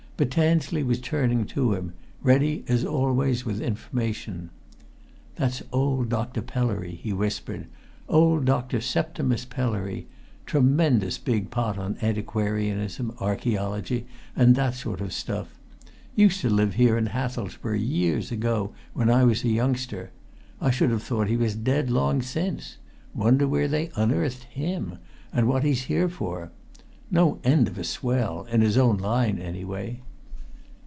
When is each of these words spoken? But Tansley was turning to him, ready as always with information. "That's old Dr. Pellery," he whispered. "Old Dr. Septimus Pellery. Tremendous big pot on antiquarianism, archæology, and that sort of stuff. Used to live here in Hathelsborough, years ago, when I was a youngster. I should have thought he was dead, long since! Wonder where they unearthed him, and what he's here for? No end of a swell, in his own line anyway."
But 0.17 0.29
Tansley 0.29 0.83
was 0.83 0.99
turning 1.01 1.45
to 1.45 1.73
him, 1.73 1.93
ready 2.21 2.63
as 2.67 2.85
always 2.85 3.43
with 3.43 3.59
information. 3.59 4.51
"That's 5.35 5.63
old 5.73 6.09
Dr. 6.09 6.43
Pellery," 6.43 6.99
he 7.01 7.11
whispered. 7.11 7.65
"Old 8.07 8.45
Dr. 8.45 8.81
Septimus 8.81 9.45
Pellery. 9.45 10.05
Tremendous 10.45 11.17
big 11.17 11.49
pot 11.49 11.79
on 11.79 11.97
antiquarianism, 12.03 13.13
archæology, 13.17 14.03
and 14.35 14.53
that 14.55 14.75
sort 14.75 15.01
of 15.01 15.11
stuff. 15.11 15.57
Used 16.15 16.41
to 16.41 16.51
live 16.51 16.75
here 16.75 16.99
in 16.99 17.07
Hathelsborough, 17.07 17.79
years 17.81 18.31
ago, 18.31 18.73
when 18.93 19.09
I 19.09 19.23
was 19.23 19.43
a 19.43 19.49
youngster. 19.49 20.11
I 20.61 20.69
should 20.69 20.91
have 20.91 21.01
thought 21.01 21.29
he 21.29 21.35
was 21.37 21.55
dead, 21.55 21.89
long 21.89 22.21
since! 22.21 22.77
Wonder 23.15 23.47
where 23.47 23.67
they 23.67 23.89
unearthed 23.95 24.43
him, 24.43 24.99
and 25.33 25.47
what 25.47 25.63
he's 25.63 25.85
here 25.85 26.09
for? 26.09 26.51
No 27.09 27.39
end 27.43 27.67
of 27.67 27.75
a 27.79 27.83
swell, 27.83 28.45
in 28.51 28.61
his 28.61 28.77
own 28.77 28.97
line 28.97 29.39
anyway." 29.39 30.01